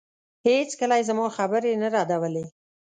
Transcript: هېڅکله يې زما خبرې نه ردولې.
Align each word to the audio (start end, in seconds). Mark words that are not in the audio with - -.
هېڅکله 0.47 0.95
يې 0.99 1.07
زما 1.09 1.25
خبرې 1.37 1.71
نه 1.81 1.87
ردولې. 1.95 2.45